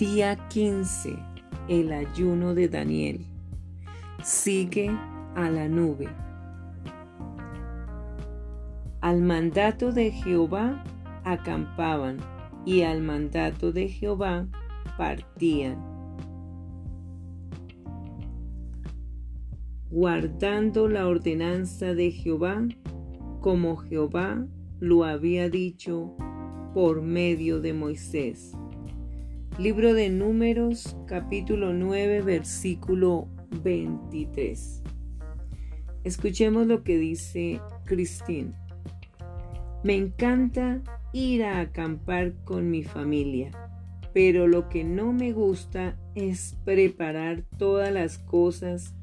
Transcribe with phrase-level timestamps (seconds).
[0.00, 1.14] Día 15.
[1.68, 3.26] El ayuno de Daniel.
[4.24, 4.90] Sigue
[5.34, 6.08] a la nube.
[9.02, 10.82] Al mandato de Jehová
[11.24, 12.16] acampaban
[12.64, 14.48] y al mandato de Jehová
[14.96, 15.76] partían.
[19.90, 22.66] Guardando la ordenanza de Jehová,
[23.42, 24.46] como Jehová
[24.78, 26.16] lo había dicho
[26.72, 28.56] por medio de Moisés.
[29.60, 33.28] Libro de Números, capítulo 9, versículo
[33.62, 34.82] 23.
[36.02, 38.54] Escuchemos lo que dice Cristín.
[39.84, 40.80] Me encanta
[41.12, 43.50] ir a acampar con mi familia,
[44.14, 48.94] pero lo que no me gusta es preparar todas las cosas,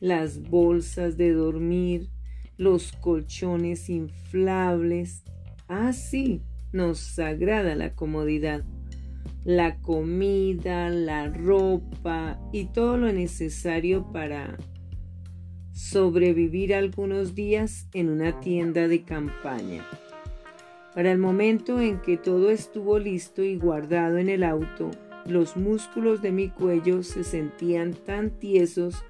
[0.00, 2.08] las bolsas de dormir,
[2.56, 5.24] los colchones inflables.
[5.68, 6.40] Ah, sí,
[6.72, 8.64] nos agrada la comodidad
[9.44, 14.58] la comida, la ropa y todo lo necesario para
[15.72, 19.86] sobrevivir algunos días en una tienda de campaña.
[20.94, 24.90] Para el momento en que todo estuvo listo y guardado en el auto,
[25.24, 29.04] los músculos de mi cuello se sentían tan tiesos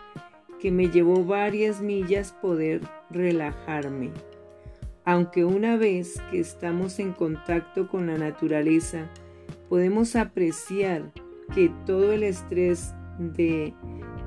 [0.60, 4.10] que me llevó varias millas poder relajarme.
[5.04, 9.08] Aunque una vez que estamos en contacto con la naturaleza,
[9.70, 11.12] podemos apreciar
[11.54, 13.72] que todo el estrés de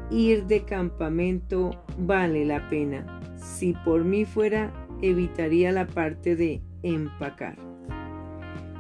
[0.10, 3.20] ir de campamento vale la pena.
[3.36, 7.58] Si por mí fuera, evitaría la parte de empacar.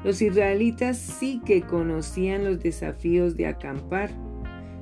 [0.05, 4.09] Los israelitas sí que conocían los desafíos de acampar.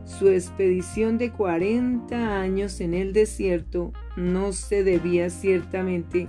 [0.05, 6.27] Su expedición de 40 años en el desierto no se debía ciertamente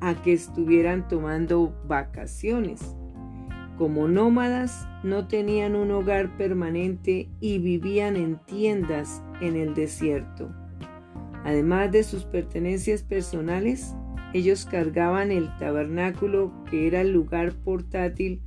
[0.00, 2.94] a que estuvieran tomando vacaciones
[3.76, 10.52] como nómadas, no tenían un hogar permanente y vivían en tiendas en el desierto.
[11.44, 13.94] Además de sus pertenencias personales,
[14.32, 18.42] ellos cargaban el tabernáculo que era el lugar portátil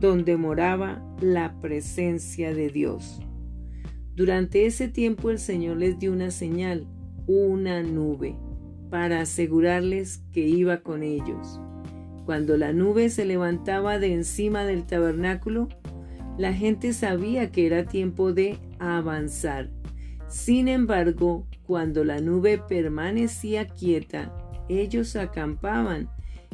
[0.00, 3.20] donde moraba la presencia de Dios.
[4.14, 6.86] Durante ese tiempo el Señor les dio una señal,
[7.26, 8.36] una nube,
[8.90, 11.60] para asegurarles que iba con ellos.
[12.26, 15.68] Cuando la nube se levantaba de encima del tabernáculo,
[16.36, 19.70] la gente sabía que era tiempo de avanzar.
[20.26, 24.36] Sin embargo, cuando la nube permanecía quieta,
[24.68, 26.10] ellos acampaban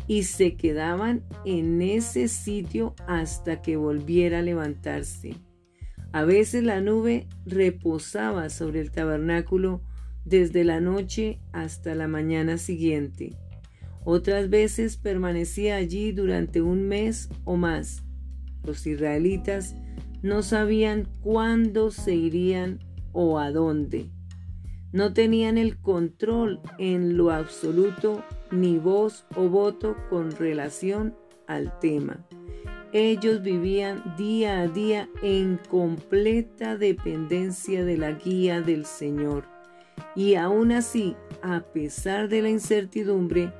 [0.06, 5.36] y se quedaban en ese sitio hasta que volviera a levantarse.
[6.12, 9.80] A veces la nube reposaba sobre el tabernáculo
[10.26, 13.30] desde la noche hasta la mañana siguiente.
[14.04, 18.02] Otras veces permanecía allí durante un mes o más.
[18.64, 19.74] Los israelitas
[20.22, 22.80] no sabían cuándo se irían
[23.12, 24.10] o a dónde.
[24.92, 32.26] No tenían el control en lo absoluto ni voz o voto con relación al tema.
[32.92, 39.44] Ellos vivían día a día en completa dependencia de la guía del Señor.
[40.14, 43.50] Y aún así, a pesar de la incertidumbre,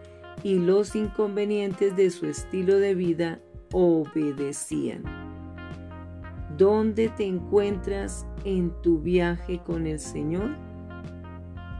[0.42, 3.40] y los inconvenientes de su estilo de vida
[3.72, 5.02] obedecían.
[6.56, 10.50] ¿Dónde te encuentras en tu viaje con el Señor?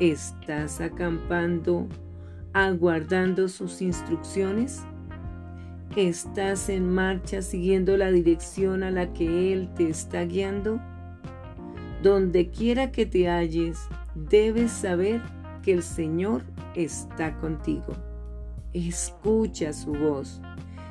[0.00, 1.88] ¿Estás acampando,
[2.52, 4.82] aguardando sus instrucciones?
[5.94, 10.80] ¿Estás en marcha siguiendo la dirección a la que Él te está guiando?
[12.02, 13.78] Donde quiera que te halles,
[14.14, 15.20] debes saber
[15.62, 16.42] que el Señor
[16.74, 18.11] está contigo
[18.72, 20.41] escucha su voz.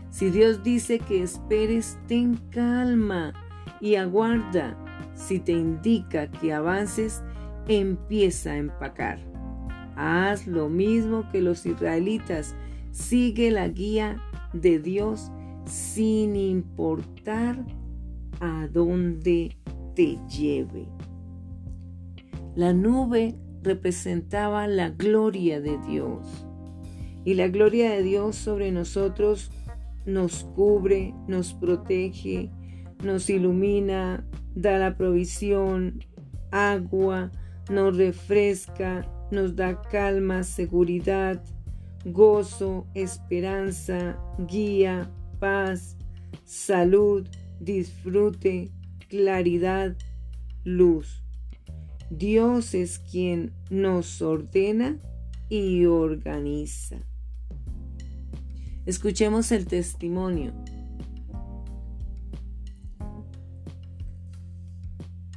[0.10, 3.34] Si Dios dice que esperes, ten calma
[3.80, 4.78] y aguarda.
[5.16, 7.24] Si te indica que avances,
[7.68, 9.20] empieza a empacar.
[9.96, 12.56] Haz lo mismo que los israelitas.
[12.92, 14.22] Sigue la guía
[14.54, 15.32] de Dios
[15.66, 17.66] sin importar
[18.42, 19.58] a dónde
[19.96, 20.88] te lleve.
[22.56, 26.46] La nube representaba la gloria de Dios
[27.26, 29.52] y la gloria de Dios sobre nosotros
[30.06, 32.50] nos cubre, nos protege,
[33.04, 34.26] nos ilumina,
[34.56, 36.00] da la provisión,
[36.52, 37.32] agua,
[37.70, 41.44] nos refresca, nos da calma, seguridad,
[42.06, 44.18] gozo, esperanza,
[44.48, 45.98] guía, paz,
[46.44, 47.28] salud,
[47.60, 48.72] disfrute,
[49.08, 49.96] claridad,
[50.64, 51.24] luz.
[52.10, 55.00] Dios es quien nos ordena
[55.48, 56.98] y organiza.
[58.86, 60.54] Escuchemos el testimonio.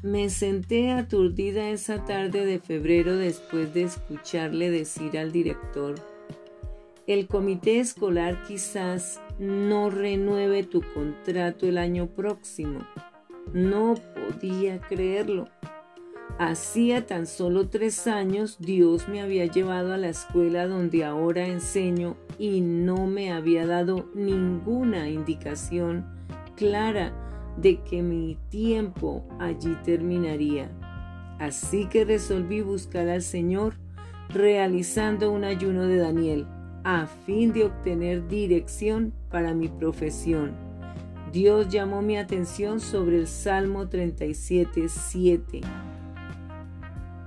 [0.02, 5.94] Me senté aturdida esa tarde de febrero después de escucharle decir al director,
[7.06, 12.81] el comité escolar quizás no renueve tu contrato el año próximo.
[13.52, 15.49] No podía creerlo.
[16.38, 22.17] Hacía tan solo tres años Dios me había llevado a la escuela donde ahora enseño
[22.41, 26.05] y no me había dado ninguna indicación
[26.56, 27.12] clara
[27.56, 30.73] de que mi tiempo allí terminaría.
[31.38, 33.75] Así que resolví buscar al Señor
[34.29, 36.47] realizando un ayuno de Daniel
[36.82, 40.53] a fin de obtener dirección para mi profesión.
[41.32, 45.61] Dios llamó mi atención sobre el Salmo 37, 7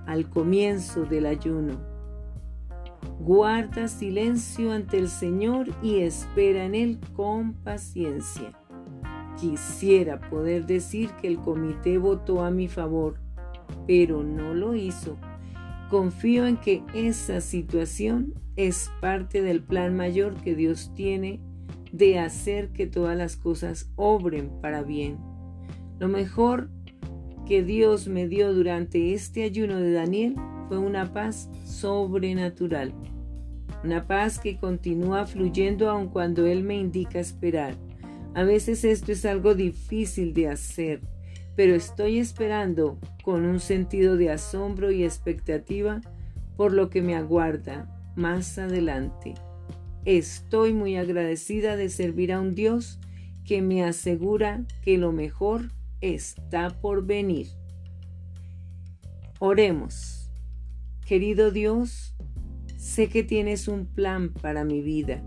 [0.08, 1.78] al comienzo del ayuno.
[3.20, 8.54] Guarda silencio ante el Señor y espera en Él con paciencia.
[9.40, 13.20] Quisiera poder decir que el comité votó a mi favor,
[13.86, 15.18] pero no lo hizo.
[15.90, 21.40] Confío en que esa situación es parte del plan mayor que Dios tiene
[21.92, 25.18] de hacer que todas las cosas obren para bien.
[26.00, 26.70] Lo mejor
[27.48, 30.36] que Dios me dio durante este ayuno de Daniel
[30.68, 32.94] fue una paz sobrenatural,
[33.86, 37.76] una paz que continúa fluyendo aun cuando Él me indica esperar.
[38.34, 41.00] A veces esto es algo difícil de hacer,
[41.56, 46.02] pero estoy esperando con un sentido de asombro y expectativa
[46.58, 49.36] por lo que me aguarda más adelante.
[50.04, 53.00] Estoy muy agradecida de servir a un Dios
[53.46, 57.48] que me asegura que lo mejor está por venir.
[59.40, 60.30] Oremos.
[61.06, 62.16] Querido Dios,
[62.76, 65.24] sé que tienes un plan para mi vida.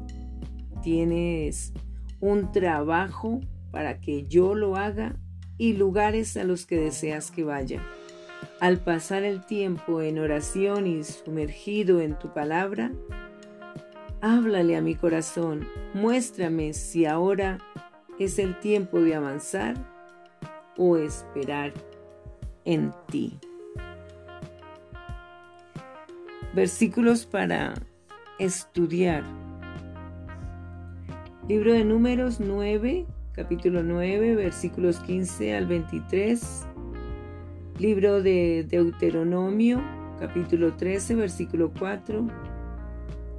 [0.83, 1.73] Tienes
[2.21, 3.41] un trabajo
[3.71, 5.17] para que yo lo haga
[5.57, 7.83] y lugares a los que deseas que vaya.
[8.61, 12.93] Al pasar el tiempo en oración y sumergido en tu palabra,
[14.21, 17.59] háblale a mi corazón, muéstrame si ahora
[18.19, 19.90] es el tiempo de avanzar
[20.77, 21.73] o esperar
[22.65, 23.39] en ti.
[26.55, 27.75] Versículos para
[28.39, 29.25] estudiar.
[31.49, 36.67] Libro de Números 9, capítulo 9, versículos 15 al 23.
[37.79, 39.81] Libro de Deuteronomio,
[40.19, 42.27] capítulo 13, versículo 4.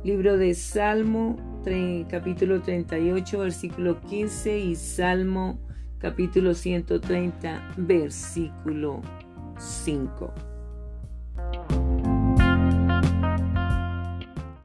[0.04, 1.38] Libro de Salmo,
[2.10, 5.60] capítulo 38, versículo 15 y Salmo
[6.02, 9.02] capítulo 130, versículo
[9.58, 10.51] 5.